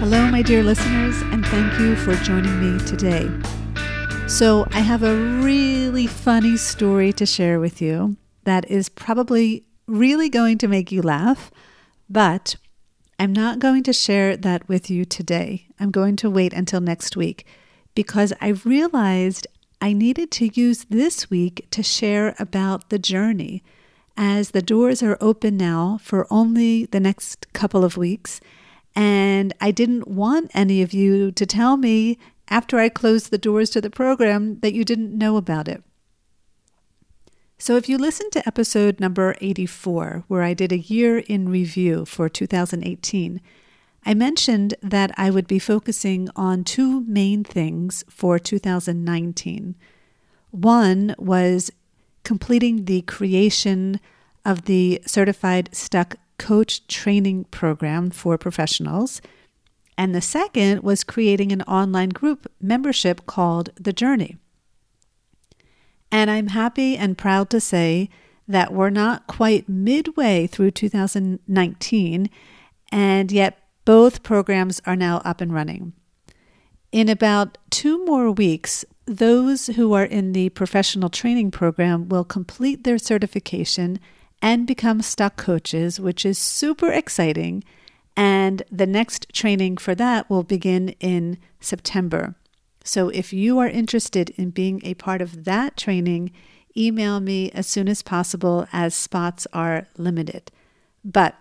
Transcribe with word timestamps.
Hello, 0.00 0.30
my 0.30 0.40
dear 0.40 0.62
listeners, 0.62 1.20
and 1.24 1.44
thank 1.44 1.78
you 1.78 1.94
for 1.94 2.14
joining 2.24 2.58
me 2.58 2.82
today. 2.86 3.28
So, 4.28 4.66
I 4.70 4.80
have 4.80 5.02
a 5.02 5.14
really 5.14 6.06
funny 6.06 6.56
story 6.56 7.12
to 7.12 7.26
share 7.26 7.60
with 7.60 7.82
you 7.82 8.16
that 8.44 8.64
is 8.70 8.88
probably 8.88 9.66
really 9.86 10.30
going 10.30 10.56
to 10.56 10.68
make 10.68 10.90
you 10.90 11.02
laugh, 11.02 11.50
but 12.08 12.56
I'm 13.18 13.34
not 13.34 13.58
going 13.58 13.82
to 13.82 13.92
share 13.92 14.38
that 14.38 14.66
with 14.70 14.88
you 14.88 15.04
today. 15.04 15.66
I'm 15.78 15.90
going 15.90 16.16
to 16.16 16.30
wait 16.30 16.54
until 16.54 16.80
next 16.80 17.14
week 17.14 17.46
because 17.94 18.32
I 18.40 18.48
realized 18.64 19.46
I 19.82 19.92
needed 19.92 20.30
to 20.30 20.48
use 20.58 20.86
this 20.88 21.28
week 21.28 21.66
to 21.72 21.82
share 21.82 22.34
about 22.38 22.88
the 22.88 22.98
journey 22.98 23.62
as 24.16 24.52
the 24.52 24.62
doors 24.62 25.02
are 25.02 25.18
open 25.20 25.58
now 25.58 25.98
for 26.00 26.26
only 26.30 26.86
the 26.86 27.00
next 27.00 27.52
couple 27.52 27.84
of 27.84 27.98
weeks 27.98 28.40
and 28.94 29.54
I 29.60 29.70
didn't 29.70 30.08
want 30.08 30.50
any 30.54 30.82
of 30.82 30.92
you 30.92 31.30
to 31.32 31.46
tell 31.46 31.76
me 31.76 32.18
after 32.48 32.78
I 32.78 32.88
closed 32.88 33.30
the 33.30 33.38
doors 33.38 33.70
to 33.70 33.80
the 33.80 33.90
program 33.90 34.58
that 34.60 34.74
you 34.74 34.84
didn't 34.84 35.16
know 35.16 35.36
about 35.36 35.68
it. 35.68 35.82
So, 37.58 37.76
if 37.76 37.88
you 37.88 37.98
listen 37.98 38.30
to 38.30 38.46
episode 38.46 39.00
number 39.00 39.36
84, 39.40 40.24
where 40.28 40.42
I 40.42 40.54
did 40.54 40.72
a 40.72 40.78
year 40.78 41.18
in 41.18 41.50
review 41.50 42.06
for 42.06 42.28
2018, 42.28 43.40
I 44.06 44.14
mentioned 44.14 44.74
that 44.82 45.12
I 45.18 45.28
would 45.30 45.46
be 45.46 45.58
focusing 45.58 46.30
on 46.34 46.64
two 46.64 47.02
main 47.02 47.44
things 47.44 48.02
for 48.08 48.38
2019. 48.38 49.76
One 50.50 51.14
was 51.18 51.70
completing 52.24 52.86
the 52.86 53.02
creation 53.02 54.00
of 54.44 54.64
the 54.64 55.02
certified 55.06 55.68
stuck 55.72 56.16
coach 56.40 56.86
training 56.86 57.44
program 57.50 58.10
for 58.10 58.38
professionals. 58.38 59.20
And 59.98 60.14
the 60.14 60.22
second 60.22 60.82
was 60.82 61.04
creating 61.04 61.52
an 61.52 61.60
online 61.62 62.08
group 62.08 62.50
membership 62.60 63.26
called 63.26 63.68
The 63.76 63.92
Journey. 63.92 64.38
And 66.10 66.30
I'm 66.30 66.48
happy 66.48 66.96
and 66.96 67.18
proud 67.18 67.50
to 67.50 67.60
say 67.60 68.08
that 68.48 68.72
we're 68.72 68.90
not 68.90 69.26
quite 69.26 69.68
midway 69.68 70.46
through 70.46 70.70
2019, 70.72 72.30
and 72.90 73.30
yet 73.30 73.58
both 73.84 74.22
programs 74.22 74.80
are 74.86 74.96
now 74.96 75.18
up 75.18 75.42
and 75.42 75.52
running. 75.52 75.92
In 76.90 77.10
about 77.10 77.58
two 77.70 78.04
more 78.06 78.30
weeks, 78.32 78.84
those 79.04 79.66
who 79.66 79.92
are 79.92 80.04
in 80.04 80.32
the 80.32 80.48
professional 80.48 81.10
training 81.10 81.50
program 81.50 82.08
will 82.08 82.24
complete 82.24 82.82
their 82.84 82.98
certification 82.98 84.00
and 84.42 84.66
become 84.66 85.02
stuck 85.02 85.36
coaches, 85.36 86.00
which 86.00 86.24
is 86.24 86.38
super 86.38 86.90
exciting. 86.90 87.64
And 88.16 88.62
the 88.70 88.86
next 88.86 89.32
training 89.32 89.76
for 89.76 89.94
that 89.94 90.28
will 90.28 90.42
begin 90.42 90.90
in 91.00 91.38
September. 91.60 92.34
So 92.82 93.08
if 93.10 93.32
you 93.32 93.58
are 93.58 93.68
interested 93.68 94.30
in 94.30 94.50
being 94.50 94.80
a 94.84 94.94
part 94.94 95.20
of 95.20 95.44
that 95.44 95.76
training, 95.76 96.32
email 96.76 97.20
me 97.20 97.50
as 97.52 97.66
soon 97.66 97.88
as 97.88 98.02
possible 98.02 98.66
as 98.72 98.94
spots 98.94 99.46
are 99.52 99.86
limited. 99.96 100.50
But 101.04 101.36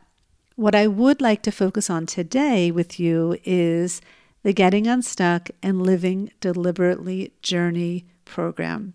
what 0.55 0.75
I 0.75 0.87
would 0.87 1.21
like 1.21 1.41
to 1.43 1.51
focus 1.51 1.89
on 1.89 2.05
today 2.05 2.71
with 2.71 2.99
you 2.99 3.37
is 3.45 4.01
the 4.43 4.53
Getting 4.53 4.87
Unstuck 4.87 5.49
and 5.63 5.81
Living 5.81 6.31
Deliberately 6.41 7.33
Journey 7.41 8.05
program. 8.25 8.93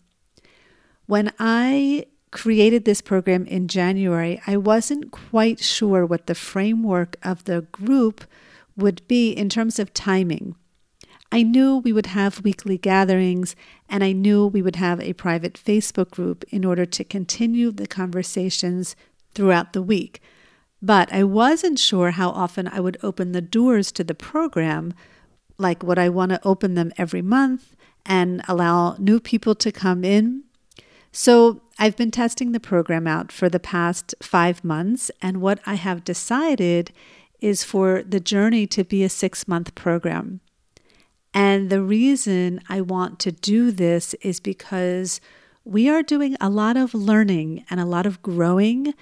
When 1.07 1.33
I 1.39 2.07
created 2.35 2.85
this 2.85 3.01
program 3.01 3.47
in 3.47 3.69
January, 3.69 4.43
I 4.45 4.57
wasn't 4.57 5.13
quite 5.13 5.61
sure 5.61 6.05
what 6.05 6.27
the 6.27 6.35
framework 6.35 7.17
of 7.23 7.45
the 7.45 7.63
group 7.73 8.25
would 8.77 9.07
be 9.07 9.31
in 9.31 9.49
terms 9.49 9.79
of 9.79 9.95
timing. 9.95 10.57
I 11.31 11.43
knew 11.43 11.79
we 11.79 11.93
would 11.93 12.07
have 12.07 12.43
weekly 12.43 12.77
gatherings 12.77 13.55
and 13.89 14.03
I 14.03 14.11
knew 14.13 14.47
we 14.47 14.63
would 14.63 14.77
have 14.77 15.01
a 15.01 15.13
private 15.13 15.55
Facebook 15.55 16.11
group 16.11 16.45
in 16.49 16.65
order 16.65 16.85
to 16.85 17.05
continue 17.05 17.71
the 17.71 17.87
conversations 17.87 18.97
throughout 19.35 19.73
the 19.73 19.83
week. 19.83 20.21
But 20.83 21.13
I 21.13 21.23
wasn't 21.23 21.79
sure 21.79 22.11
how 22.11 22.31
often 22.31 22.67
I 22.67 22.81
would 22.81 22.99
open 23.03 23.31
the 23.31 23.41
doors 23.41 23.93
to 23.93 24.05
the 24.05 24.15
program. 24.15 24.93
Like, 25.57 25.85
would 25.85 26.01
I 26.01 26.09
want 26.09 26.31
to 26.31 26.41
open 26.45 26.75
them 26.75 26.93
every 26.99 27.23
month 27.23 27.77
and 28.05 28.43
allow 28.49 28.97
new 28.99 29.21
people 29.21 29.55
to 29.55 29.71
come 29.71 30.05
in? 30.05 30.45
So 31.17 31.61
I've 31.79 31.97
been 31.97 32.11
testing 32.11 32.51
the 32.51 32.59
program 32.59 33.07
out 33.07 33.31
for 33.31 33.49
the 33.49 33.61
past 33.61 34.17
five 34.21 34.65
months, 34.65 35.13
and 35.23 35.41
what 35.41 35.61
I 35.65 35.75
have 35.75 36.03
decided 36.03 36.91
is 37.41 37.63
for 37.63 38.03
the 38.03 38.19
journey 38.19 38.67
to 38.67 38.83
be 38.83 39.05
a 39.05 39.09
six 39.09 39.47
month 39.47 39.77
program. 39.77 40.41
And 41.33 41.71
the 41.71 41.83
reason 41.83 42.61
I 42.69 42.81
want 42.81 43.21
to 43.21 43.31
do 43.31 43.71
this 43.71 44.15
is 44.23 44.41
because 44.41 45.21
we 45.65 45.89
are 45.89 46.03
doing 46.03 46.37
a 46.41 46.51
lot 46.51 46.77
of 46.77 46.95
learning 46.95 47.65
and 47.71 47.79
a 47.79 47.87
lot 47.87 48.07
of 48.07 48.21
growing 48.21 48.93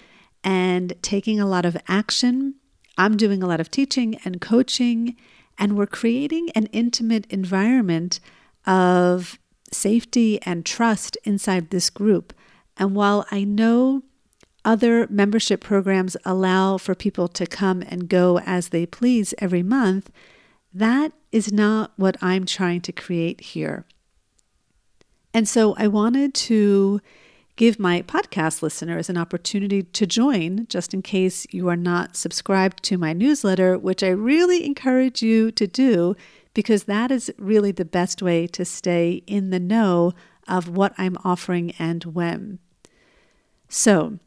and 0.45 0.93
taking 1.01 1.41
a 1.41 1.47
lot 1.47 1.65
of 1.65 1.79
action. 1.89 2.57
I'm 2.99 3.17
doing 3.17 3.43
a 3.43 3.47
lot 3.47 3.59
of 3.59 3.71
teaching 3.71 4.19
and 4.23 4.39
coaching, 4.39 5.17
and 5.57 5.79
we're 5.79 5.87
creating 5.87 6.51
an 6.51 6.67
intimate 6.73 7.25
environment 7.31 8.21
of 8.67 9.39
safety 9.73 10.41
and 10.43 10.65
trust 10.65 11.17
inside 11.25 11.71
this 11.71 11.91
group. 11.91 12.33
And 12.77 12.95
while 12.95 13.27
I 13.31 13.45
know 13.45 14.03
other 14.65 15.07
membership 15.09 15.61
programs 15.61 16.17
allow 16.25 16.79
for 16.79 16.95
people 16.95 17.29
to 17.29 17.47
come 17.47 17.83
and 17.83 18.09
go 18.09 18.39
as 18.41 18.69
they 18.69 18.87
please 18.87 19.35
every 19.39 19.63
month, 19.63 20.11
that 20.73 21.13
is 21.33 21.53
not 21.53 21.93
what 21.97 22.17
I'm 22.23 22.47
trying 22.47 22.81
to 22.83 22.93
create 22.93 23.41
here. 23.41 23.85
And 25.35 25.49
so 25.49 25.75
I 25.77 25.89
wanted 25.89 26.35
to 26.35 27.01
give 27.57 27.79
my 27.79 28.03
podcast 28.03 28.63
listeners 28.63 29.09
an 29.11 29.19
opportunity 29.19 29.83
to 29.83 30.07
join 30.07 30.67
just 30.69 30.95
in 30.95 31.03
case 31.03 31.47
you 31.51 31.69
are 31.69 31.77
not 31.77 32.17
subscribed 32.17 32.83
to 32.85 32.99
my 32.99 33.13
newsletter, 33.13 33.79
which 33.79 34.03
I 34.03 34.09
really 34.09 34.65
encourage 34.65 35.23
you 35.23 35.51
to 35.53 35.67
do 35.67 36.17
because 36.55 36.85
that 36.85 37.11
is 37.11 37.33
really 37.39 37.73
the 37.73 37.85
best 37.85 38.23
way 38.23 38.47
to 38.47 38.65
stay 38.65 39.23
in 39.27 39.51
the 39.51 39.61
know 39.61 40.13
of 40.49 40.69
what 40.69 40.93
I'm 40.99 41.17
offering 41.25 41.73
and 41.79 42.05
when. 42.05 42.59
So, 43.69 44.19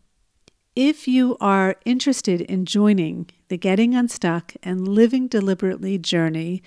if 0.75 1.07
you 1.07 1.37
are 1.39 1.77
interested 1.85 2.41
in 2.41 2.65
joining 2.65 3.29
the 3.47 3.57
Getting 3.57 3.95
Unstuck 3.95 4.53
and 4.61 4.87
Living 4.87 5.27
Deliberately 5.27 5.97
journey, 5.97 6.61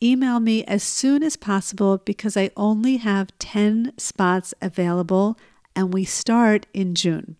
email 0.00 0.38
me 0.38 0.62
as 0.64 0.82
soon 0.82 1.22
as 1.22 1.36
possible 1.36 1.98
because 1.98 2.36
I 2.36 2.50
only 2.56 2.98
have 2.98 3.36
10 3.38 3.94
spots 3.98 4.54
available 4.62 5.36
and 5.74 5.92
we 5.92 6.04
start 6.04 6.66
in 6.72 6.94
June. 6.94 7.36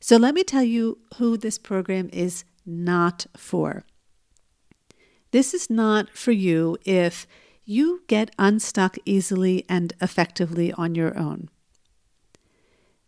So, 0.00 0.16
let 0.16 0.34
me 0.34 0.44
tell 0.44 0.62
you 0.62 0.98
who 1.16 1.36
this 1.36 1.58
program 1.58 2.10
is 2.12 2.44
not 2.64 3.26
for. 3.36 3.84
This 5.30 5.52
is 5.52 5.68
not 5.68 6.10
for 6.16 6.32
you 6.32 6.78
if 6.84 7.26
you 7.64 8.02
get 8.06 8.34
unstuck 8.38 8.96
easily 9.04 9.64
and 9.68 9.92
effectively 10.00 10.72
on 10.72 10.94
your 10.94 11.18
own. 11.18 11.50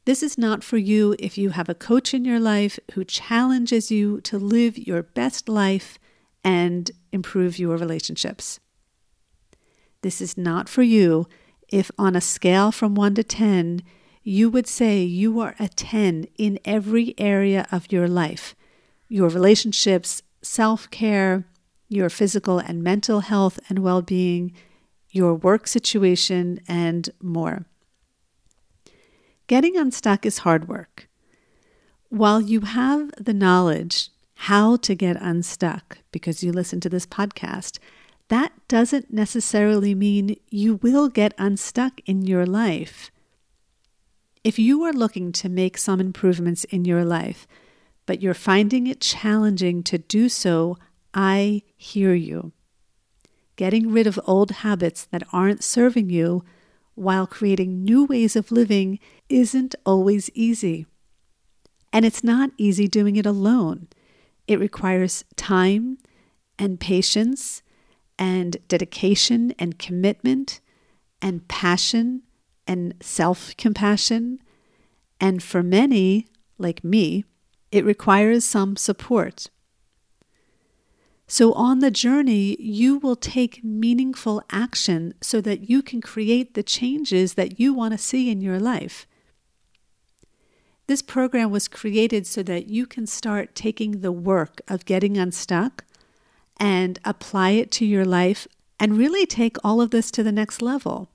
This 0.05 0.23
is 0.23 0.37
not 0.37 0.65
for 0.65 0.77
you 0.77 1.15
if 1.19 1.39
you 1.39 1.51
have 1.51 1.69
a 1.69 1.75
coach 1.75 2.13
in 2.13 2.25
your 2.25 2.41
life 2.41 2.79
who 2.93 3.05
challenges 3.05 3.91
you 3.91 4.21
to 4.23 4.39
live 4.39 4.77
your 4.77 5.03
best 5.03 5.49
life 5.49 5.99
and 6.43 6.91
improve 7.13 7.59
your 7.59 7.77
relationships. 7.77 8.61
This 10.03 10.21
is 10.21 10.37
not 10.37 10.69
for 10.69 10.83
you 10.83 11.27
if, 11.69 11.91
on 11.99 12.17
a 12.17 12.21
scale 12.21 12.73
from 12.73 12.95
1 12.95 13.15
to 13.15 13.25
10, 13.25 13.83
you 14.23 14.51
would 14.51 14.67
say 14.67 15.03
you 15.03 15.41
are 15.41 15.55
a 15.59 15.69
10 15.69 16.27
in 16.37 16.59
every 16.65 17.15
area 17.19 17.67
of 17.71 17.93
your 17.93 18.09
life 18.09 18.55
your 19.13 19.29
relationships, 19.29 20.23
self 20.41 20.89
care, 20.91 21.45
your 21.91 22.09
physical 22.09 22.59
and 22.59 22.83
mental 22.83 23.21
health 23.21 23.59
and 23.69 23.81
well 23.81 24.01
being, 24.01 24.53
your 25.11 25.35
work 25.35 25.67
situation, 25.67 26.61
and 26.67 27.11
more. 27.21 27.67
Getting 29.49 29.77
unstuck 29.77 30.25
is 30.25 30.39
hard 30.39 30.69
work. 30.69 31.09
While 32.09 32.41
you 32.41 32.61
have 32.61 33.11
the 33.19 33.35
knowledge, 33.35 34.11
how 34.35 34.77
to 34.77 34.95
get 34.95 35.21
unstuck 35.21 35.99
because 36.13 36.43
you 36.43 36.53
listen 36.53 36.81
to 36.81 36.89
this 36.89 37.07
podcast, 37.07 37.81
that 38.29 38.53
doesn't 38.69 39.13
necessarily 39.13 39.93
mean 39.93 40.37
you 40.49 40.77
will 40.77 41.09
get 41.09 41.35
unstuck 41.37 42.01
in 42.07 42.23
your 42.23 42.47
life. 42.47 43.11
If 44.45 44.59
you 44.59 44.85
are 44.85 44.93
looking 44.93 45.33
to 45.33 45.49
make 45.49 45.77
some 45.77 46.01
improvements 46.01 46.63
in 46.65 46.85
your 46.85 47.05
life, 47.05 47.49
but 48.07 48.23
you're 48.23 48.35
finding 48.35 48.87
it 48.87 49.01
challenging 49.01 49.83
to 49.83 49.99
do 49.99 50.29
so, 50.29 50.79
I 51.15 51.63
hear 51.77 52.15
you. 52.15 52.53
Getting 53.57 53.91
rid 53.91 54.07
of 54.07 54.19
old 54.27 54.51
habits 54.51 55.05
that 55.07 55.23
aren't 55.33 55.65
serving 55.65 56.11
you 56.11 56.45
while 56.95 57.27
creating 57.27 57.83
new 57.85 58.05
ways 58.05 58.37
of 58.37 58.53
living 58.53 58.99
isn't 59.29 59.75
always 59.85 60.31
easy. 60.35 60.87
And 61.93 62.05
it's 62.05 62.23
not 62.23 62.51
easy 62.57 62.87
doing 62.89 63.17
it 63.17 63.27
alone. 63.27 63.89
It 64.47 64.61
requires 64.61 65.25
time 65.37 65.99
and 66.59 66.79
patience 66.79 67.63
and 68.19 68.57
dedication 68.69 69.55
and 69.59 69.79
commitment 69.79 70.61
and 71.23 71.47
passion 71.49 72.23
and 72.67 72.95
self 73.01 73.57
compassion. 73.57 74.41
And 75.21 75.43
for 75.43 75.63
many, 75.63 76.27
like 76.59 76.85
me, 76.85 77.25
it 77.73 77.85
requires 77.85 78.45
some 78.45 78.77
support. 78.77 79.49
So, 81.33 81.53
on 81.53 81.79
the 81.79 81.93
journey, 81.93 82.57
you 82.61 82.99
will 82.99 83.15
take 83.15 83.63
meaningful 83.63 84.43
action 84.51 85.15
so 85.21 85.41
that 85.43 85.71
you 85.71 85.81
can 85.81 86.01
create 86.01 86.55
the 86.55 86.65
changes 86.65 87.35
that 87.35 87.61
you 87.61 87.73
want 87.73 87.93
to 87.93 87.99
see 87.99 88.29
in 88.29 88.41
your 88.41 88.59
life. 88.59 89.07
This 90.89 91.03
program 91.03 91.53
was 91.53 91.69
created 91.69 92.27
so 92.27 92.43
that 92.43 92.67
you 92.67 92.85
can 92.85 93.07
start 93.07 93.55
taking 93.55 94.01
the 94.01 94.11
work 94.11 94.61
of 94.67 94.85
getting 94.85 95.17
unstuck 95.17 95.85
and 96.59 96.99
apply 97.05 97.51
it 97.51 97.71
to 97.79 97.87
your 97.87 98.05
life 98.05 98.49
and 98.81 98.99
really 98.99 99.25
take 99.25 99.57
all 99.63 99.81
of 99.81 99.93
this 99.93 100.11
to 100.11 100.25
the 100.25 100.33
next 100.33 100.61
level. 100.61 101.11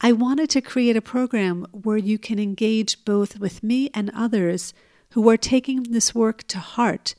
I 0.00 0.10
wanted 0.10 0.50
to 0.50 0.60
create 0.60 0.96
a 0.96 1.00
program 1.00 1.68
where 1.70 1.98
you 1.98 2.18
can 2.18 2.40
engage 2.40 3.04
both 3.04 3.38
with 3.38 3.62
me 3.62 3.90
and 3.94 4.10
others 4.12 4.74
who 5.10 5.28
are 5.30 5.36
taking 5.36 5.84
this 5.84 6.16
work 6.16 6.42
to 6.48 6.58
heart 6.58 7.14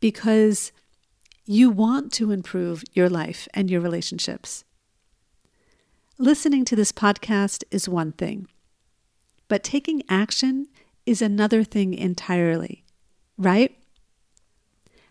because 0.00 0.72
you 1.50 1.70
want 1.70 2.12
to 2.12 2.30
improve 2.30 2.84
your 2.92 3.08
life 3.08 3.48
and 3.54 3.70
your 3.70 3.80
relationships. 3.80 4.64
Listening 6.18 6.62
to 6.66 6.76
this 6.76 6.92
podcast 6.92 7.64
is 7.70 7.88
one 7.88 8.12
thing, 8.12 8.46
but 9.48 9.64
taking 9.64 10.02
action 10.10 10.68
is 11.06 11.22
another 11.22 11.64
thing 11.64 11.94
entirely, 11.94 12.84
right? 13.38 13.74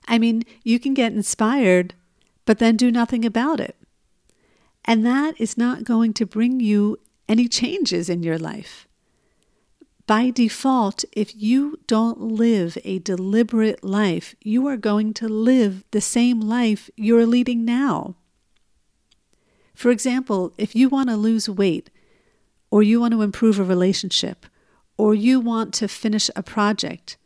I 0.08 0.20
mean, 0.20 0.44
you 0.64 0.80
can 0.80 0.94
get 0.94 1.12
inspired, 1.12 1.96
but 2.46 2.60
then 2.60 2.78
do 2.78 2.92
nothing 2.92 3.26
about 3.26 3.60
it. 3.60 3.76
And 4.86 5.04
that 5.08 5.42
is 5.42 5.58
not 5.58 5.86
going 5.86 6.14
to 6.14 6.26
bring 6.28 6.60
you 6.60 6.98
any 7.28 7.48
changes 7.48 8.10
in 8.10 8.22
your 8.22 8.38
life. 8.38 8.87
By 10.08 10.30
default, 10.30 11.04
if 11.12 11.36
you 11.36 11.80
don't 11.86 12.22
live 12.22 12.78
a 12.86 13.00
deliberate 13.00 13.84
life, 13.84 14.36
you 14.42 14.66
are 14.68 14.78
going 14.78 15.14
to 15.16 15.28
live 15.28 15.84
the 15.92 16.00
same 16.00 16.40
life 16.40 16.90
you're 16.96 17.26
leading 17.26 17.66
now. 17.66 18.16
For 19.76 19.92
example, 19.92 20.54
if 20.58 20.78
you 20.78 20.88
want 20.88 21.10
to 21.10 21.18
lose 21.18 21.50
weight, 21.50 21.90
or 22.72 22.82
you 22.82 23.02
want 23.02 23.12
to 23.12 23.22
improve 23.22 23.60
a 23.60 23.66
relationship, 23.66 24.46
or 24.98 25.14
you 25.14 25.42
want 25.42 25.74
to 25.76 25.90
finish 25.90 26.32
a 26.38 26.42
project, 26.42 27.18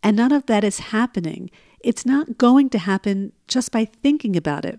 and 0.00 0.16
none 0.16 0.30
of 0.30 0.46
that 0.46 0.62
is 0.62 0.78
happening, 0.78 1.50
it's 1.80 2.06
not 2.06 2.38
going 2.38 2.70
to 2.70 2.78
happen 2.78 3.32
just 3.48 3.72
by 3.72 3.84
thinking 3.84 4.36
about 4.36 4.64
it. 4.64 4.78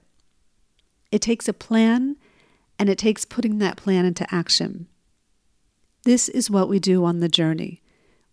It 1.11 1.21
takes 1.21 1.49
a 1.49 1.53
plan 1.53 2.15
and 2.79 2.89
it 2.89 2.97
takes 2.97 3.25
putting 3.25 3.59
that 3.59 3.75
plan 3.75 4.05
into 4.05 4.33
action. 4.33 4.87
This 6.03 6.27
is 6.29 6.49
what 6.49 6.67
we 6.67 6.79
do 6.79 7.05
on 7.05 7.19
the 7.19 7.29
journey. 7.29 7.81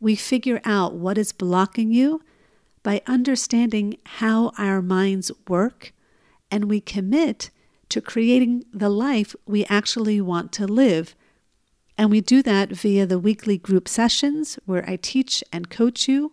We 0.00 0.16
figure 0.16 0.60
out 0.64 0.94
what 0.94 1.18
is 1.18 1.32
blocking 1.32 1.92
you 1.92 2.22
by 2.82 3.02
understanding 3.06 3.98
how 4.04 4.52
our 4.58 4.80
minds 4.82 5.30
work, 5.46 5.92
and 6.50 6.64
we 6.64 6.80
commit 6.80 7.50
to 7.90 8.00
creating 8.00 8.64
the 8.72 8.88
life 8.88 9.36
we 9.46 9.64
actually 9.66 10.20
want 10.20 10.52
to 10.52 10.66
live. 10.66 11.14
And 11.98 12.10
we 12.10 12.20
do 12.20 12.42
that 12.42 12.70
via 12.70 13.06
the 13.06 13.18
weekly 13.18 13.58
group 13.58 13.86
sessions 13.88 14.58
where 14.64 14.88
I 14.88 14.96
teach 14.96 15.44
and 15.52 15.68
coach 15.68 16.08
you. 16.08 16.32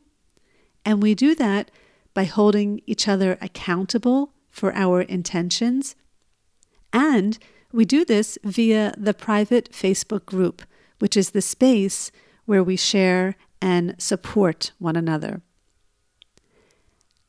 And 0.86 1.04
we 1.04 1.14
do 1.14 1.36
that 1.36 1.70
by 2.14 2.24
holding 2.24 2.82
each 2.88 3.08
other 3.08 3.38
accountable 3.42 4.34
for 4.50 4.74
our 4.74 5.02
intentions. 5.02 5.96
And 6.94 7.38
we 7.72 7.86
do 7.86 8.06
this 8.06 8.38
via 8.44 8.94
the 8.98 9.14
private 9.14 9.72
Facebook 9.72 10.26
group, 10.26 10.62
which 11.00 11.18
is 11.18 11.32
the 11.32 11.42
space 11.42 12.12
where 12.46 12.64
we 12.64 12.76
share 12.76 13.36
and 13.62 13.96
support 13.98 14.72
one 14.80 14.96
another. 14.96 15.42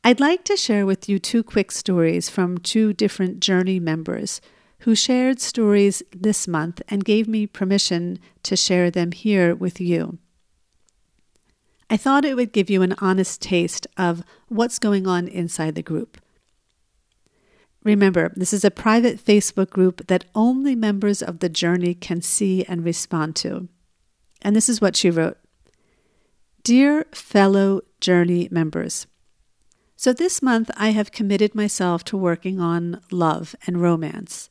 I'd 0.05 0.21
like 0.21 0.45
to 0.45 0.57
share 0.57 0.87
with 0.87 1.09
you 1.09 1.19
two 1.19 1.43
quick 1.43 1.73
stories 1.73 2.31
from 2.31 2.59
two 2.59 2.93
different 2.93 3.41
Journey 3.41 3.81
members 3.81 4.41
who 4.81 4.95
shared 4.95 5.41
stories 5.41 6.03
this 6.13 6.47
month 6.47 6.81
and 6.89 7.05
gave 7.05 7.27
me 7.27 7.47
permission 7.47 8.19
to 8.45 8.57
share 8.57 8.91
them 8.91 9.13
here 9.13 9.55
with 9.55 9.81
you. 9.81 10.19
I 11.91 11.97
thought 11.97 12.25
it 12.25 12.37
would 12.37 12.53
give 12.53 12.71
you 12.71 12.83
an 12.83 12.95
honest 12.99 13.43
taste 13.43 13.87
of 13.97 14.23
what's 14.49 14.79
going 14.79 15.07
on 15.07 15.27
inside 15.27 15.75
the 15.75 15.83
group. 15.83 16.19
Remember, 17.89 18.31
this 18.37 18.53
is 18.53 18.67
a 18.67 18.71
private 18.71 19.17
Facebook 19.17 19.71
group 19.71 20.09
that 20.09 20.27
only 20.35 20.75
members 20.75 21.23
of 21.23 21.39
the 21.39 21.49
journey 21.49 21.95
can 21.95 22.21
see 22.21 22.63
and 22.67 22.85
respond 22.85 23.35
to. 23.37 23.67
And 24.43 24.55
this 24.55 24.69
is 24.69 24.79
what 24.79 24.95
she 24.95 25.09
wrote 25.09 25.39
Dear 26.63 27.07
fellow 27.13 27.81
journey 27.99 28.47
members, 28.51 29.07
so 29.97 30.13
this 30.13 30.43
month 30.43 30.71
I 30.77 30.91
have 30.91 31.13
committed 31.13 31.55
myself 31.55 32.05
to 32.05 32.17
working 32.19 32.61
on 32.61 33.01
love 33.11 33.57
and 33.67 33.81
romance. 33.81 34.51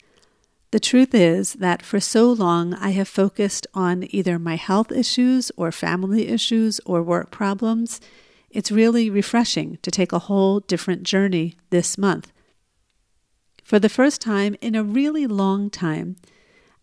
The 0.71 0.79
truth 0.79 1.13
is 1.13 1.53
that 1.53 1.83
for 1.83 1.99
so 1.99 2.31
long 2.31 2.73
I 2.73 2.89
have 2.89 3.07
focused 3.07 3.67
on 3.75 4.07
either 4.09 4.39
my 4.39 4.55
health 4.55 4.91
issues 4.91 5.51
or 5.55 5.71
family 5.71 6.27
issues 6.27 6.79
or 6.87 7.03
work 7.03 7.29
problems. 7.29 8.01
It's 8.49 8.71
really 8.71 9.11
refreshing 9.11 9.77
to 9.83 9.91
take 9.91 10.11
a 10.11 10.25
whole 10.25 10.59
different 10.61 11.03
journey 11.03 11.53
this 11.69 11.99
month. 11.99 12.31
For 13.67 13.79
the 13.79 13.89
first 13.89 14.21
time 14.21 14.55
in 14.61 14.75
a 14.75 14.83
really 14.83 15.27
long 15.27 15.69
time, 15.69 16.15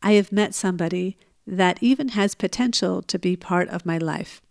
I 0.02 0.12
have 0.12 0.30
met 0.30 0.54
somebody 0.54 1.16
that 1.46 1.82
even 1.82 2.08
has 2.08 2.34
potential 2.34 3.00
to 3.04 3.18
be 3.18 3.36
part 3.36 3.70
of 3.70 3.86
my 3.86 3.96
life. 3.96 4.42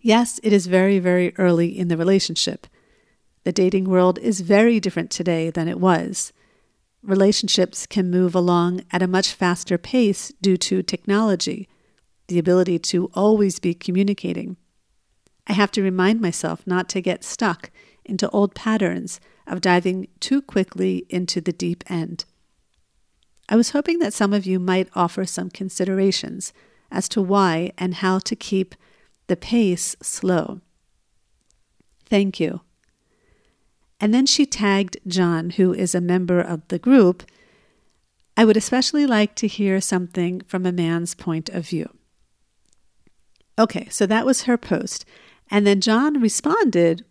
Yes, 0.00 0.40
it 0.42 0.54
is 0.54 0.68
very, 0.68 0.98
very 0.98 1.36
early 1.36 1.78
in 1.78 1.88
the 1.88 1.98
relationship. 1.98 2.66
The 3.44 3.52
dating 3.52 3.84
world 3.90 4.18
is 4.20 4.40
very 4.40 4.80
different 4.80 5.10
today 5.10 5.50
than 5.50 5.68
it 5.68 5.78
was 5.78 6.32
relationships 7.02 7.86
can 7.86 8.10
move 8.10 8.34
along 8.34 8.80
at 8.90 9.02
a 9.02 9.06
much 9.06 9.34
faster 9.34 9.76
pace 9.76 10.32
due 10.40 10.56
to 10.56 10.82
technology, 10.82 11.68
the 12.28 12.38
ability 12.38 12.78
to 12.78 13.10
always 13.12 13.58
be 13.58 13.74
communicating. 13.74 14.56
I 15.46 15.52
have 15.52 15.70
to 15.72 15.82
remind 15.82 16.22
myself 16.22 16.66
not 16.66 16.88
to 16.88 17.02
get 17.02 17.22
stuck 17.22 17.70
into 18.06 18.30
old 18.30 18.54
patterns 18.54 19.20
of 19.46 19.60
diving 19.60 20.08
too 20.20 20.42
quickly 20.42 21.06
into 21.08 21.40
the 21.40 21.52
deep 21.52 21.84
end. 21.88 22.24
I 23.48 23.56
was 23.56 23.70
hoping 23.70 24.00
that 24.00 24.12
some 24.12 24.32
of 24.32 24.46
you 24.46 24.58
might 24.58 24.88
offer 24.94 25.24
some 25.24 25.50
considerations 25.50 26.52
as 26.90 27.08
to 27.10 27.22
why 27.22 27.72
and 27.78 27.94
how 27.94 28.18
to 28.20 28.34
keep 28.34 28.74
the 29.28 29.36
pace 29.36 29.96
slow. 30.02 30.60
Thank 32.08 32.40
you. 32.40 32.60
And 34.00 34.12
then 34.12 34.26
she 34.26 34.46
tagged 34.46 34.98
John, 35.06 35.50
who 35.50 35.72
is 35.72 35.94
a 35.94 36.00
member 36.00 36.40
of 36.40 36.66
the 36.68 36.78
group. 36.78 37.22
I 38.36 38.44
would 38.44 38.56
especially 38.56 39.06
like 39.06 39.34
to 39.36 39.46
hear 39.46 39.80
something 39.80 40.42
from 40.46 40.66
a 40.66 40.72
man's 40.72 41.14
point 41.14 41.48
of 41.48 41.66
view. 41.66 41.88
Okay, 43.58 43.88
so 43.90 44.06
that 44.06 44.26
was 44.26 44.42
her 44.42 44.58
post. 44.58 45.06
And 45.50 45.66
then 45.66 45.80
John 45.80 46.20
responded 46.20 47.04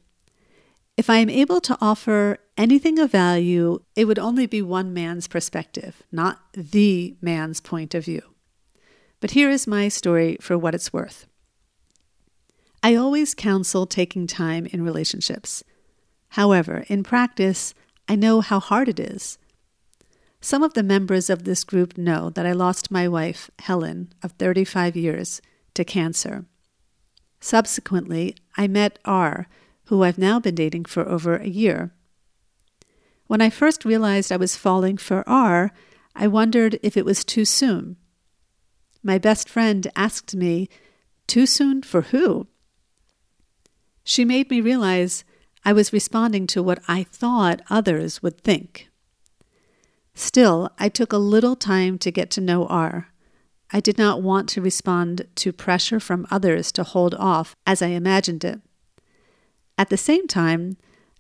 If 0.98 1.10
I 1.10 1.18
am 1.18 1.30
able 1.30 1.60
to 1.62 1.78
offer 1.82 2.38
anything 2.58 3.00
of 3.00 3.12
value, 3.12 3.80
it 3.96 4.06
would 4.06 4.20
only 4.20 4.46
be 4.46 4.62
one 4.62 4.94
man's 4.94 5.28
perspective, 5.28 6.02
not 6.10 6.40
the 6.54 7.18
man's 7.22 7.60
point 7.60 7.94
of 7.94 8.06
view. 8.06 8.22
But 9.20 9.32
here 9.32 9.50
is 9.50 9.68
my 9.68 9.90
story 9.90 10.38
for 10.40 10.58
what 10.58 10.74
it's 10.74 10.94
worth. 10.94 11.28
I 12.82 12.96
always 12.96 13.34
counsel 13.34 13.86
taking 13.86 14.26
time 14.26 14.68
in 14.68 14.84
relationships. 14.84 15.64
However, 16.30 16.86
in 16.88 17.04
practice, 17.04 17.74
I 18.08 18.16
know 18.16 18.40
how 18.40 18.60
hard 18.60 18.88
it 18.88 19.00
is. 19.00 19.38
Some 20.40 20.64
of 20.64 20.76
the 20.76 20.84
members 20.84 21.30
of 21.30 21.44
this 21.44 21.64
group 21.64 21.98
know 21.98 22.30
that 22.30 22.46
I 22.46 22.52
lost 22.52 22.92
my 22.92 23.08
wife, 23.08 23.50
Helen, 23.60 24.14
of 24.22 24.34
35 24.34 24.96
years, 24.96 25.42
to 25.74 25.84
cancer. 25.84 26.46
Subsequently, 27.42 28.36
I 28.56 28.68
met 28.68 29.00
R, 29.04 29.48
who 29.86 30.04
I've 30.04 30.18
now 30.18 30.40
been 30.40 30.56
dating 30.56 30.86
for 30.86 31.08
over 31.08 31.36
a 31.36 31.48
year. 31.48 31.92
When 33.28 33.42
I 33.42 33.50
first 33.50 33.86
realized 33.86 34.32
I 34.32 34.38
was 34.38 34.56
falling 34.56 34.98
for 34.98 35.28
R, 35.28 35.72
I 36.16 36.28
wondered 36.28 36.80
if 36.84 36.96
it 36.96 37.06
was 37.06 37.24
too 37.24 37.46
soon. 37.46 37.98
My 39.04 39.18
best 39.18 39.50
friend 39.50 39.88
asked 39.96 40.36
me, 40.36 40.70
Too 41.28 41.46
soon 41.46 41.84
for 41.84 42.02
who? 42.02 42.48
She 44.04 44.26
made 44.26 44.50
me 44.50 44.62
realize 44.62 45.24
I 45.64 45.74
was 45.74 45.92
responding 45.92 46.46
to 46.48 46.62
what 46.62 46.80
I 46.88 47.04
thought 47.04 47.62
others 47.70 48.22
would 48.22 48.42
think. 48.42 48.90
Still, 50.14 50.70
I 50.80 50.90
took 50.90 51.12
a 51.12 51.18
little 51.18 51.56
time 51.56 51.98
to 52.00 52.12
get 52.12 52.30
to 52.32 52.42
know 52.42 52.68
R. 52.68 53.10
I 53.72 53.80
did 53.80 53.98
not 53.98 54.22
want 54.22 54.48
to 54.50 54.62
respond 54.62 55.28
to 55.36 55.52
pressure 55.52 56.00
from 56.00 56.28
others 56.30 56.72
to 56.74 56.84
hold 56.84 57.16
off 57.16 57.56
as 57.66 57.82
I 57.82 57.88
imagined 57.88 58.44
it. 58.44 58.62
At 59.78 59.90
the 59.90 59.98
same 59.98 60.28
time, 60.28 60.78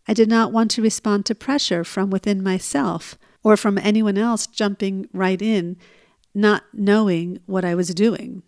I 0.07 0.13
did 0.13 0.29
not 0.29 0.51
want 0.51 0.71
to 0.71 0.81
respond 0.81 1.25
to 1.25 1.35
pressure 1.35 1.83
from 1.83 2.09
within 2.09 2.43
myself 2.43 3.17
or 3.43 3.57
from 3.57 3.77
anyone 3.77 4.17
else 4.17 4.47
jumping 4.47 5.07
right 5.13 5.41
in, 5.41 5.77
not 6.33 6.63
knowing 6.73 7.39
what 7.45 7.65
I 7.65 7.75
was 7.75 7.89
doing. 7.89 8.43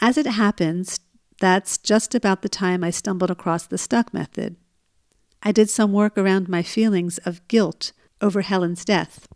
As 0.00 0.16
it 0.16 0.26
happens, 0.26 1.00
that's 1.40 1.78
just 1.78 2.14
about 2.14 2.42
the 2.42 2.48
time 2.48 2.84
I 2.84 2.90
stumbled 2.90 3.30
across 3.30 3.66
the 3.66 3.78
stuck 3.78 4.14
method. 4.14 4.56
I 5.42 5.52
did 5.52 5.70
some 5.70 5.92
work 5.92 6.18
around 6.18 6.48
my 6.48 6.62
feelings 6.62 7.18
of 7.18 7.46
guilt 7.48 7.92
over 8.20 8.42
Helen's 8.42 8.84
death. 8.84 9.26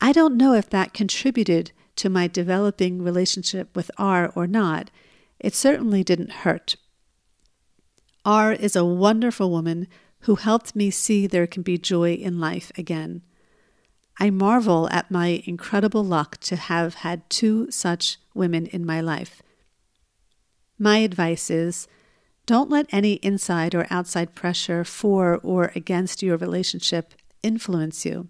I 0.00 0.12
don't 0.12 0.36
know 0.36 0.54
if 0.54 0.68
that 0.70 0.94
contributed 0.94 1.72
to 1.96 2.08
my 2.08 2.26
developing 2.26 3.02
relationship 3.02 3.74
with 3.74 3.90
R 3.98 4.32
or 4.34 4.46
not. 4.46 4.90
It 5.38 5.54
certainly 5.54 6.02
didn't 6.02 6.32
hurt. 6.32 6.76
R 8.30 8.52
is 8.52 8.76
a 8.76 8.84
wonderful 8.84 9.50
woman 9.50 9.88
who 10.20 10.36
helped 10.36 10.76
me 10.76 10.88
see 10.88 11.26
there 11.26 11.48
can 11.48 11.64
be 11.64 11.76
joy 11.76 12.12
in 12.12 12.38
life 12.38 12.70
again. 12.78 13.22
I 14.20 14.30
marvel 14.30 14.88
at 14.90 15.10
my 15.10 15.42
incredible 15.46 16.04
luck 16.04 16.36
to 16.42 16.54
have 16.54 16.94
had 16.94 17.28
two 17.28 17.72
such 17.72 18.18
women 18.32 18.66
in 18.66 18.86
my 18.86 19.00
life. 19.00 19.42
My 20.78 20.98
advice 20.98 21.50
is 21.50 21.88
don't 22.46 22.70
let 22.70 22.86
any 22.92 23.14
inside 23.14 23.74
or 23.74 23.88
outside 23.90 24.36
pressure 24.36 24.84
for 24.84 25.38
or 25.38 25.72
against 25.74 26.22
your 26.22 26.36
relationship 26.36 27.14
influence 27.42 28.06
you. 28.06 28.28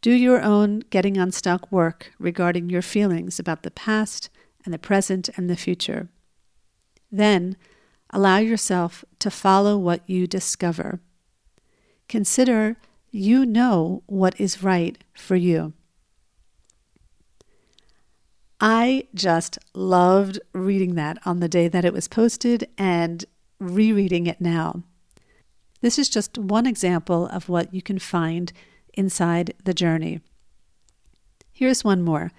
Do 0.00 0.12
your 0.12 0.40
own 0.40 0.80
getting 0.88 1.18
unstuck 1.18 1.70
work 1.70 2.14
regarding 2.18 2.70
your 2.70 2.80
feelings 2.80 3.38
about 3.38 3.62
the 3.62 3.70
past 3.70 4.30
and 4.64 4.72
the 4.72 4.78
present 4.78 5.28
and 5.36 5.50
the 5.50 5.56
future. 5.56 6.08
Then, 7.12 7.58
Allow 8.10 8.38
yourself 8.38 9.04
to 9.20 9.30
follow 9.30 9.78
what 9.78 10.08
you 10.08 10.26
discover. 10.26 11.00
Consider 12.08 12.76
you 13.10 13.46
know 13.46 14.02
what 14.06 14.40
is 14.40 14.62
right 14.62 14.98
for 15.14 15.36
you. 15.36 15.72
I 18.60 19.06
just 19.14 19.58
loved 19.74 20.38
reading 20.52 20.94
that 20.96 21.18
on 21.24 21.40
the 21.40 21.48
day 21.48 21.68
that 21.68 21.84
it 21.84 21.92
was 21.92 22.08
posted 22.08 22.68
and 22.76 23.24
rereading 23.58 24.26
it 24.26 24.40
now. 24.40 24.82
This 25.80 25.98
is 25.98 26.08
just 26.10 26.36
one 26.36 26.66
example 26.66 27.26
of 27.28 27.48
what 27.48 27.72
you 27.72 27.80
can 27.80 27.98
find 27.98 28.52
inside 28.92 29.54
the 29.64 29.72
journey. 29.72 30.20
Here's 31.52 31.84
one 31.84 32.02
more. 32.02 32.32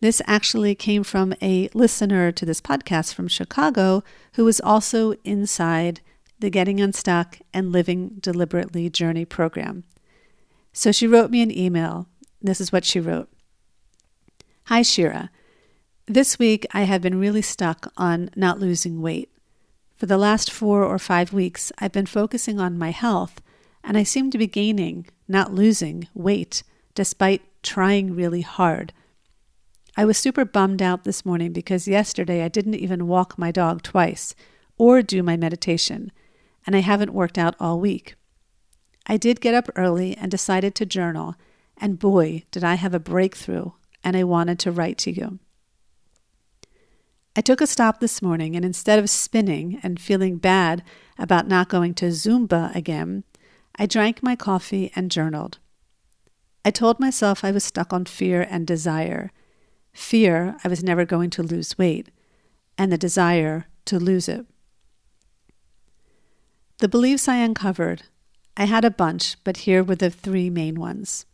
This 0.00 0.22
actually 0.26 0.74
came 0.76 1.02
from 1.02 1.34
a 1.42 1.68
listener 1.74 2.30
to 2.30 2.46
this 2.46 2.60
podcast 2.60 3.14
from 3.14 3.26
Chicago 3.26 4.04
who 4.34 4.44
was 4.44 4.60
also 4.60 5.14
inside 5.24 6.00
the 6.38 6.50
Getting 6.50 6.80
Unstuck 6.80 7.40
and 7.52 7.72
Living 7.72 8.10
Deliberately 8.20 8.88
Journey 8.90 9.24
program. 9.24 9.82
So 10.72 10.92
she 10.92 11.08
wrote 11.08 11.32
me 11.32 11.42
an 11.42 11.56
email. 11.56 12.06
This 12.40 12.60
is 12.60 12.70
what 12.70 12.84
she 12.84 13.00
wrote 13.00 13.28
Hi, 14.66 14.82
Shira. 14.82 15.30
This 16.06 16.38
week 16.38 16.64
I 16.72 16.82
have 16.82 17.02
been 17.02 17.18
really 17.18 17.42
stuck 17.42 17.92
on 17.96 18.30
not 18.36 18.60
losing 18.60 19.02
weight. 19.02 19.32
For 19.96 20.06
the 20.06 20.16
last 20.16 20.52
four 20.52 20.84
or 20.84 21.00
five 21.00 21.32
weeks, 21.32 21.72
I've 21.78 21.90
been 21.90 22.06
focusing 22.06 22.60
on 22.60 22.78
my 22.78 22.90
health, 22.90 23.42
and 23.82 23.98
I 23.98 24.04
seem 24.04 24.30
to 24.30 24.38
be 24.38 24.46
gaining, 24.46 25.06
not 25.26 25.52
losing, 25.52 26.06
weight, 26.14 26.62
despite 26.94 27.42
trying 27.64 28.14
really 28.14 28.42
hard. 28.42 28.92
I 29.98 30.04
was 30.04 30.16
super 30.16 30.44
bummed 30.44 30.80
out 30.80 31.02
this 31.02 31.26
morning 31.26 31.52
because 31.52 31.88
yesterday 31.88 32.44
I 32.44 32.48
didn't 32.48 32.76
even 32.76 33.08
walk 33.08 33.36
my 33.36 33.50
dog 33.50 33.82
twice 33.82 34.32
or 34.76 35.02
do 35.02 35.24
my 35.24 35.36
meditation, 35.36 36.12
and 36.64 36.76
I 36.76 36.82
haven't 36.82 37.12
worked 37.12 37.36
out 37.36 37.56
all 37.58 37.80
week. 37.80 38.14
I 39.08 39.16
did 39.16 39.40
get 39.40 39.54
up 39.54 39.68
early 39.74 40.16
and 40.16 40.30
decided 40.30 40.76
to 40.76 40.86
journal, 40.86 41.34
and 41.76 41.98
boy, 41.98 42.44
did 42.52 42.62
I 42.62 42.74
have 42.74 42.94
a 42.94 43.00
breakthrough, 43.00 43.72
and 44.04 44.16
I 44.16 44.22
wanted 44.22 44.60
to 44.60 44.70
write 44.70 44.98
to 44.98 45.10
you. 45.10 45.40
I 47.34 47.40
took 47.40 47.60
a 47.60 47.66
stop 47.66 47.98
this 47.98 48.22
morning, 48.22 48.54
and 48.54 48.64
instead 48.64 49.00
of 49.00 49.10
spinning 49.10 49.80
and 49.82 49.98
feeling 49.98 50.36
bad 50.36 50.84
about 51.18 51.48
not 51.48 51.68
going 51.68 51.94
to 51.94 52.12
Zumba 52.12 52.72
again, 52.72 53.24
I 53.74 53.86
drank 53.86 54.22
my 54.22 54.36
coffee 54.36 54.92
and 54.94 55.10
journaled. 55.10 55.58
I 56.64 56.70
told 56.70 57.00
myself 57.00 57.44
I 57.44 57.50
was 57.50 57.64
stuck 57.64 57.92
on 57.92 58.04
fear 58.04 58.46
and 58.48 58.64
desire 58.64 59.32
fear 59.98 60.56
I 60.62 60.68
was 60.68 60.82
never 60.82 61.04
going 61.04 61.28
to 61.30 61.42
lose 61.42 61.76
weight, 61.76 62.08
and 62.78 62.90
the 62.90 62.96
desire 62.96 63.66
to 63.84 63.98
lose 63.98 64.28
it. 64.28 64.46
The 66.78 66.88
beliefs 66.88 67.28
I 67.28 67.36
uncovered, 67.36 68.04
I 68.56 68.64
had 68.64 68.84
a 68.84 68.90
bunch, 68.90 69.36
but 69.42 69.58
here 69.58 69.82
were 69.82 69.96
the 69.96 70.10
three 70.10 70.48
main 70.50 70.76
ones. 70.76 71.26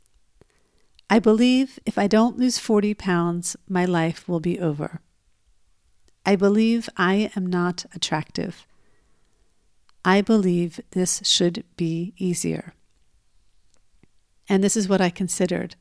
I 1.10 1.18
believe 1.18 1.78
if 1.84 1.98
I 1.98 2.06
don't 2.06 2.38
lose 2.38 2.58
40 2.58 2.94
pounds, 2.94 3.56
my 3.68 3.84
life 3.84 4.26
will 4.26 4.40
be 4.40 4.58
over. 4.58 5.00
I 6.24 6.34
believe 6.34 6.88
I 6.96 7.30
am 7.36 7.46
not 7.46 7.84
attractive. 7.94 8.66
I 10.04 10.22
believe 10.22 10.80
this 10.92 11.20
should 11.24 11.64
be 11.76 12.14
easier. 12.16 12.74
And 14.48 14.64
this 14.64 14.76
is 14.76 14.88
what 14.88 15.02
I 15.02 15.10
considered 15.10 15.76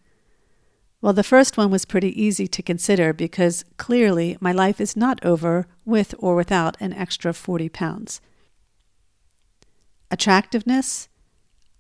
well, 1.04 1.12
the 1.12 1.22
first 1.22 1.58
one 1.58 1.70
was 1.70 1.84
pretty 1.84 2.18
easy 2.20 2.48
to 2.48 2.62
consider 2.62 3.12
because 3.12 3.66
clearly 3.76 4.38
my 4.40 4.54
life 4.54 4.80
is 4.80 4.96
not 4.96 5.24
over 5.26 5.68
with 5.84 6.16
or 6.18 6.34
without 6.34 6.78
an 6.80 6.94
extra 6.94 7.34
40 7.34 7.68
pounds. 7.68 8.22
Attractiveness? 10.10 11.10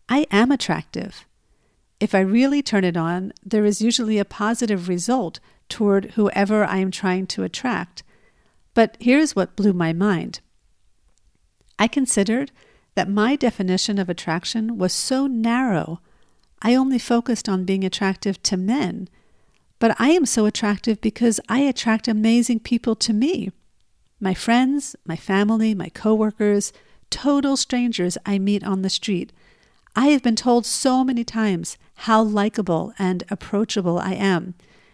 I 0.09 0.27
am 0.29 0.51
attractive. 0.51 1.25
If 2.01 2.13
I 2.13 2.19
really 2.19 2.61
turn 2.61 2.83
it 2.83 2.97
on, 2.97 3.31
there 3.45 3.63
is 3.63 3.81
usually 3.81 4.19
a 4.19 4.25
positive 4.25 4.89
result 4.89 5.39
toward 5.69 6.11
whoever 6.15 6.65
I 6.65 6.79
am 6.79 6.91
trying 6.91 7.25
to 7.27 7.43
attract. 7.43 8.03
But 8.73 8.97
here's 8.99 9.37
what 9.37 9.55
blew 9.55 9.71
my 9.71 9.93
mind 9.93 10.41
I 11.79 11.87
considered 11.87 12.51
that 12.95 13.09
my 13.09 13.37
definition 13.37 13.99
of 13.99 14.09
attraction 14.09 14.77
was 14.77 14.91
so 14.91 15.27
narrow 15.27 16.01
I 16.63 16.75
only 16.75 16.97
focused 16.97 17.49
on 17.49 17.65
being 17.65 17.83
attractive 17.83 18.41
to 18.43 18.55
men. 18.55 19.09
But 19.79 19.99
I 19.99 20.11
am 20.11 20.25
so 20.25 20.45
attractive 20.45 21.01
because 21.01 21.41
I 21.49 21.59
attract 21.59 22.07
amazing 22.07 22.61
people 22.61 22.95
to 22.95 23.11
me. 23.11 23.51
My 24.21 24.33
friends, 24.33 24.95
my 25.05 25.17
family, 25.17 25.75
my 25.75 25.89
coworkers, 25.89 26.71
total 27.09 27.57
strangers 27.57 28.17
I 28.25 28.39
meet 28.39 28.63
on 28.63 28.81
the 28.81 28.89
street. 28.89 29.33
I 29.93 30.07
have 30.07 30.23
been 30.23 30.37
told 30.37 30.65
so 30.65 31.03
many 31.03 31.25
times 31.25 31.77
how 31.95 32.23
likable 32.23 32.93
and 32.97 33.25
approachable 33.29 33.99
I 33.99 34.13
am 34.13 34.53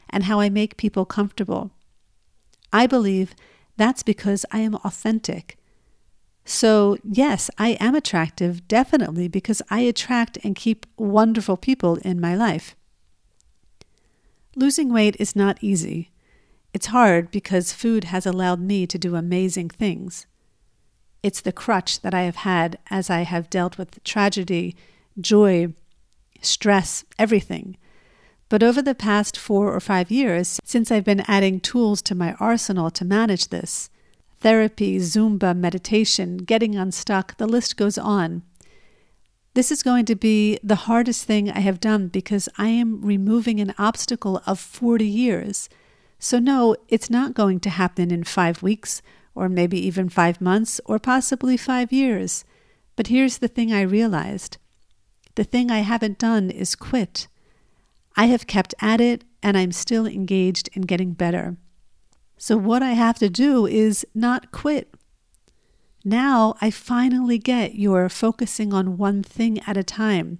and 0.10 0.24
how 0.24 0.40
I 0.40 0.50
make 0.50 0.76
people 0.76 1.06
comfortable. 1.06 1.70
I 2.74 2.88
believe 2.88 3.36
that's 3.78 4.02
because 4.02 4.44
I 4.52 4.60
am 4.60 4.76
authentic 4.76 5.59
so, 6.50 6.98
yes, 7.04 7.52
I 7.60 7.78
am 7.80 7.94
attractive, 7.94 8.68
definitely, 8.68 9.28
because 9.28 9.62
I 9.70 9.82
attract 9.82 10.40
and 10.44 10.56
keep 10.56 10.88
wonderful 10.98 11.58
people 11.58 11.98
in 11.98 12.20
my 12.20 12.36
life. 12.36 12.76
Losing 14.56 14.92
weight 14.92 15.16
is 15.20 15.36
not 15.36 15.60
easy. 15.62 16.10
It's 16.74 16.88
hard 16.88 17.30
because 17.30 17.72
food 17.72 18.06
has 18.06 18.26
allowed 18.26 18.60
me 18.60 18.88
to 18.88 18.98
do 18.98 19.16
amazing 19.16 19.70
things. 19.70 20.26
It's 21.22 21.40
the 21.40 21.52
crutch 21.52 22.02
that 22.02 22.16
I 22.16 22.24
have 22.24 22.38
had 22.38 22.80
as 22.90 23.12
I 23.12 23.22
have 23.22 23.52
dealt 23.52 23.78
with 23.78 24.04
tragedy, 24.04 24.76
joy, 25.22 25.74
stress, 26.42 27.06
everything. 27.20 27.78
But 28.50 28.64
over 28.64 28.82
the 28.82 28.96
past 28.96 29.38
four 29.38 29.72
or 29.72 29.80
five 29.80 30.10
years, 30.10 30.60
since 30.64 30.90
I've 30.90 31.06
been 31.06 31.24
adding 31.28 31.60
tools 31.60 32.02
to 32.02 32.16
my 32.16 32.34
arsenal 32.40 32.90
to 32.90 33.06
manage 33.06 33.50
this, 33.50 33.92
therapy, 34.42 34.98
Zumba, 35.00 35.56
meditation, 35.56 36.38
getting 36.38 36.76
unstuck, 36.76 37.38
the 37.38 37.48
list 37.48 37.78
goes 37.78 37.98
on. 37.98 38.44
This 39.54 39.72
is 39.72 39.84
going 39.84 40.06
to 40.06 40.16
be 40.16 40.60
the 40.64 40.88
hardest 40.88 41.26
thing 41.26 41.50
I 41.50 41.60
have 41.60 41.80
done 41.80 42.08
because 42.08 42.48
I 42.58 42.68
am 42.68 43.02
removing 43.02 43.60
an 43.60 43.74
obstacle 43.78 44.42
of 44.46 44.60
40 44.60 45.06
years. 45.06 45.70
So, 46.20 46.40
no, 46.40 46.76
it's 46.88 47.10
not 47.10 47.34
going 47.34 47.60
to 47.62 47.70
happen 47.70 48.12
in 48.12 48.24
five 48.24 48.62
weeks 48.62 49.02
or 49.40 49.48
maybe 49.48 49.80
even 49.80 50.10
five 50.10 50.42
months, 50.42 50.82
or 50.84 51.00
possibly 51.00 51.56
five 51.56 51.94
years. 51.94 52.44
But 52.98 53.08
here's 53.08 53.38
the 53.38 53.48
thing 53.48 53.72
I 53.72 53.82
realized 53.82 54.58
the 55.36 55.46
thing 55.46 55.72
I 55.72 55.80
haven't 55.80 56.20
done 56.20 56.50
is 56.50 56.76
quit. 56.76 57.30
I 58.18 58.26
have 58.26 58.48
kept 58.48 58.76
at 58.82 59.00
it 59.00 59.24
and 59.42 59.58
I'm 59.58 59.72
still 59.72 60.06
engaged 60.06 60.70
in 60.74 60.82
getting 60.82 61.14
better. 61.14 61.56
So, 62.42 62.56
what 62.56 62.82
I 62.82 62.92
have 62.92 63.20
to 63.20 63.30
do 63.30 63.68
is 63.68 64.08
not 64.16 64.52
quit. 64.52 64.94
Now 66.06 66.56
I 66.62 66.72
finally 66.72 67.38
get 67.38 67.76
you're 67.76 68.08
focusing 68.08 68.74
on 68.74 68.98
one 68.98 69.22
thing 69.22 69.60
at 69.68 69.76
a 69.76 69.84
time. 69.84 70.40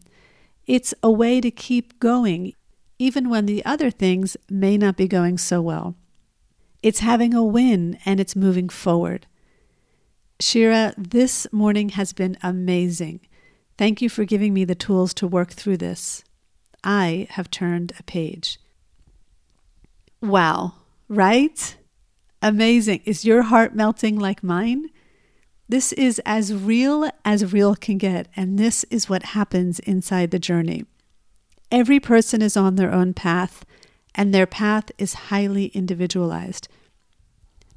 It's 0.66 0.94
a 1.04 1.12
way 1.12 1.42
to 1.42 1.52
keep 1.52 2.00
going, 2.00 2.54
even 2.98 3.30
when 3.30 3.46
the 3.46 3.64
other 3.66 3.92
things 3.92 4.38
may 4.50 4.78
not 4.78 4.96
be 4.96 5.10
going 5.10 5.38
so 5.38 5.62
well. 5.62 5.96
It's 6.82 7.00
having 7.00 7.34
a 7.34 7.44
win 7.44 8.00
and 8.06 8.22
it's 8.22 8.36
moving 8.36 8.70
forward. 8.70 9.28
Shira, 10.40 10.94
this 10.98 11.48
morning 11.52 11.90
has 11.90 12.14
been 12.14 12.38
amazing. 12.42 13.20
Thank 13.78 14.02
you 14.02 14.08
for 14.08 14.24
giving 14.24 14.54
me 14.54 14.64
the 14.64 14.74
tools 14.74 15.14
to 15.16 15.28
work 15.28 15.52
through 15.52 15.78
this. 15.78 16.24
I 16.82 17.28
have 17.32 17.52
turned 17.52 17.92
a 18.00 18.04
page. 18.04 18.58
Wow, 20.22 20.76
right? 21.10 21.76
Amazing. 22.42 23.02
Is 23.06 23.26
your 23.26 23.44
heart 23.44 23.76
melting 23.76 24.18
like 24.18 24.44
mine? 24.44 24.90
This 25.68 25.92
is 25.94 26.20
as 26.26 26.54
real 26.54 27.10
as 27.26 27.54
real 27.54 27.76
can 27.76 27.98
get, 27.98 28.28
and 28.36 28.58
this 28.58 28.86
is 28.86 29.10
what 29.10 29.24
happens 29.24 29.80
inside 29.80 30.32
the 30.32 30.40
journey. 30.40 30.86
Every 31.72 32.00
person 32.00 32.42
is 32.42 32.58
on 32.58 32.76
their 32.76 32.92
own 32.92 33.14
path, 33.14 33.66
and 34.16 34.34
their 34.34 34.48
path 34.48 34.92
is 34.98 35.14
highly 35.14 35.66
individualized. 35.68 36.68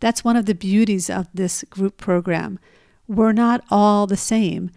That's 0.01 0.25
one 0.25 0.37
of 0.37 0.47
the 0.47 0.55
beauties 0.55 1.11
of 1.11 1.29
this 1.35 1.65
group 1.69 1.97
program. 1.99 2.59
We're 3.07 3.33
not 3.33 3.65
all 3.71 4.07
the 4.07 4.17
same, 4.17 4.71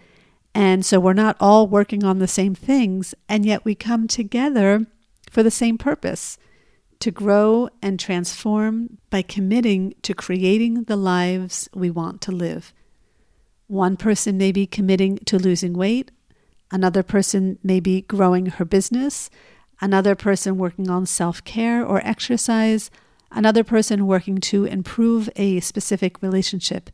and 0.54 0.86
so 0.86 1.00
we're 1.00 1.14
not 1.14 1.38
all 1.40 1.68
working 1.68 2.04
on 2.04 2.20
the 2.20 2.28
same 2.28 2.56
things, 2.56 3.16
and 3.30 3.46
yet 3.46 3.64
we 3.64 3.76
come 3.76 4.08
together 4.08 4.88
for 5.30 5.44
the 5.44 5.52
same 5.52 5.78
purpose 5.78 6.38
to 7.00 7.12
grow 7.12 7.70
and 7.82 8.00
transform 8.00 8.98
by 9.10 9.22
committing 9.22 9.94
to 10.02 10.14
creating 10.14 10.84
the 10.84 10.96
lives 10.96 11.70
we 11.74 11.90
want 11.90 12.22
to 12.22 12.32
live. 12.32 12.74
One 13.68 13.98
person 13.98 14.38
may 14.38 14.52
be 14.52 14.68
committing 14.68 15.18
to 15.26 15.38
losing 15.38 15.74
weight, 15.74 16.12
another 16.72 17.04
person 17.04 17.58
may 17.64 17.80
be 17.80 18.02
growing 18.02 18.48
her 18.48 18.66
business, 18.66 19.30
another 19.82 20.16
person 20.16 20.58
working 20.58 20.90
on 20.90 21.06
self 21.06 21.44
care 21.44 21.86
or 21.86 22.06
exercise, 22.06 22.92
another 23.32 23.64
person 23.64 24.08
working 24.08 24.38
to 24.38 24.66
improve 24.66 25.30
a 25.36 25.60
specific 25.60 26.22
relationship. 26.22 26.90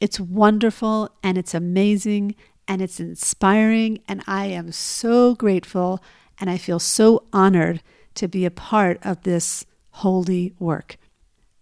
It's 0.00 0.20
wonderful 0.20 1.10
and 1.22 1.38
it's 1.38 1.54
amazing 1.54 2.34
and 2.68 2.82
it's 2.82 3.00
inspiring, 3.00 4.00
and 4.08 4.22
I 4.26 4.46
am 4.46 4.72
so 4.72 5.34
grateful 5.34 6.02
and 6.38 6.50
I 6.50 6.58
feel 6.58 6.78
so 6.78 7.24
honored 7.32 7.80
to 8.16 8.28
be 8.28 8.44
a 8.44 8.50
part 8.50 8.98
of 9.02 9.22
this 9.22 9.64
holy 9.90 10.54
work. 10.58 10.96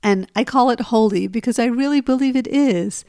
And 0.02 0.30
I 0.36 0.44
call 0.44 0.70
it 0.70 0.80
holy 0.80 1.26
because 1.26 1.58
I 1.58 1.66
really 1.66 2.00
believe 2.00 2.36
it 2.36 2.46
is. 2.46 3.04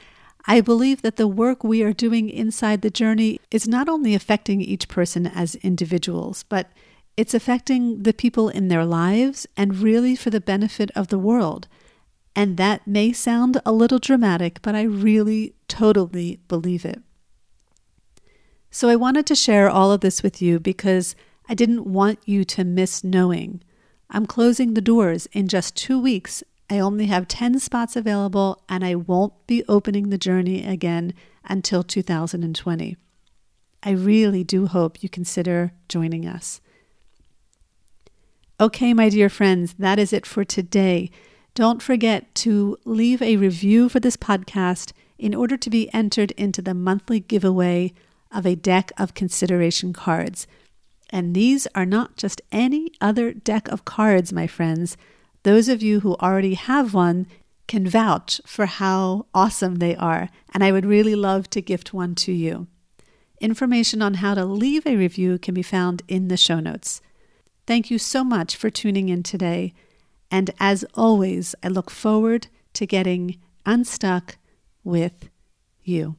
I 0.48 0.62
believe 0.62 1.02
that 1.02 1.16
the 1.16 1.28
work 1.28 1.64
we 1.64 1.82
are 1.82 1.94
doing 1.94 2.30
inside 2.30 2.82
the 2.82 2.90
journey 2.90 3.40
is 3.50 3.68
not 3.68 3.90
only 3.90 4.14
affecting 4.14 4.62
each 4.62 4.88
person 4.88 5.26
as 5.26 5.56
individuals, 5.56 6.44
but 6.44 6.72
it's 7.18 7.34
affecting 7.34 8.04
the 8.04 8.14
people 8.14 8.50
in 8.50 8.68
their 8.68 8.86
lives 8.86 9.48
and 9.58 9.78
really 9.78 10.16
for 10.16 10.30
the 10.30 10.42
benefit 10.42 10.92
of 10.96 11.08
the 11.08 11.20
world. 11.20 11.68
And 12.36 12.58
that 12.58 12.86
may 12.86 13.14
sound 13.14 13.60
a 13.66 13.72
little 13.72 14.00
dramatic, 14.00 14.62
but 14.62 14.76
I 14.76 14.84
really 14.84 15.56
totally 15.68 16.40
believe 16.48 16.86
it. 16.86 17.02
So 18.70 18.90
I 18.90 18.98
wanted 18.98 19.26
to 19.28 19.36
share 19.36 19.70
all 19.70 19.92
of 19.92 20.02
this 20.02 20.22
with 20.22 20.42
you 20.42 20.60
because 20.60 21.16
I 21.48 21.54
didn't 21.54 21.86
want 21.86 22.20
you 22.26 22.44
to 22.46 22.64
miss 22.64 23.04
knowing. 23.04 23.62
I'm 24.10 24.26
closing 24.26 24.74
the 24.74 24.82
doors 24.82 25.28
in 25.32 25.48
just 25.48 25.76
two 25.76 26.00
weeks 26.00 26.44
I 26.70 26.80
only 26.80 27.06
have 27.06 27.28
10 27.28 27.60
spots 27.60 27.96
available 27.96 28.64
and 28.68 28.84
I 28.84 28.96
won't 28.96 29.34
be 29.46 29.64
opening 29.68 30.10
the 30.10 30.18
journey 30.18 30.66
again 30.66 31.14
until 31.44 31.84
2020. 31.84 32.98
I 33.84 33.92
really 33.92 34.44
do 34.44 34.66
hope 34.66 35.04
you 35.04 35.10
consider 35.10 35.74
joining 35.88 36.28
us. 36.28 36.60
Okay, 38.60 38.94
my 38.94 39.10
dear 39.10 39.30
friends, 39.30 39.76
that 39.78 40.00
is 40.00 40.12
it 40.12 40.26
for 40.26 40.44
today. 40.44 41.12
Don't 41.54 41.84
forget 41.84 42.34
to 42.36 42.78
leave 42.84 43.22
a 43.22 43.38
review 43.38 43.88
for 43.88 44.00
this 44.00 44.18
podcast 44.18 44.92
in 45.20 45.36
order 45.36 45.58
to 45.58 45.70
be 45.70 45.94
entered 45.94 46.32
into 46.32 46.62
the 46.62 46.74
monthly 46.74 47.20
giveaway 47.20 47.94
of 48.32 48.46
a 48.46 48.56
deck 48.56 48.92
of 48.98 49.14
consideration 49.14 49.94
cards. 49.94 50.48
And 51.10 51.36
these 51.36 51.68
are 51.76 51.86
not 51.86 52.18
just 52.18 52.42
any 52.52 52.92
other 53.00 53.34
deck 53.34 53.68
of 53.68 53.86
cards, 53.86 54.34
my 54.34 54.48
friends. 54.48 54.98
Those 55.44 55.70
of 55.70 55.84
you 55.84 56.00
who 56.00 56.16
already 56.16 56.56
have 56.56 56.94
one 56.94 57.28
can 57.68 57.88
vouch 57.88 58.42
for 58.46 58.66
how 58.66 59.26
awesome 59.34 59.76
they 59.76 59.96
are, 59.96 60.30
and 60.54 60.64
I 60.64 60.72
would 60.72 60.86
really 60.86 61.16
love 61.16 61.50
to 61.52 61.62
gift 61.62 61.94
one 61.94 62.16
to 62.16 62.32
you. 62.32 62.68
Information 63.40 64.02
on 64.02 64.16
how 64.16 64.34
to 64.34 64.46
leave 64.46 64.86
a 64.86 64.96
review 64.96 65.38
can 65.38 65.54
be 65.54 65.62
found 65.62 66.02
in 66.08 66.28
the 66.28 66.38
show 66.38 66.60
notes. 66.60 67.02
Thank 67.68 67.90
you 67.90 67.98
so 67.98 68.24
much 68.24 68.56
for 68.56 68.70
tuning 68.70 69.10
in 69.10 69.24
today, 69.24 69.74
and 70.32 70.52
as 70.60 70.86
always, 70.94 71.56
I 71.64 71.68
look 71.68 71.90
forward 71.90 72.48
to 72.74 72.86
getting 72.86 73.40
unstuck 73.66 74.38
with 74.84 75.30
you. 75.84 76.18